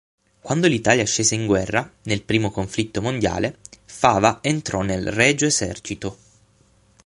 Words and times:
Quando 0.41 0.65
l'Italia 0.67 1.05
scese 1.05 1.35
in 1.35 1.45
guerra 1.45 1.87
nel 2.05 2.23
primo 2.23 2.49
conflitto 2.49 3.03
mondiale, 3.03 3.59
Fava 3.85 4.39
entrò 4.41 4.81
nel 4.81 5.11
Regio 5.11 5.45
Esercito. 5.45 6.17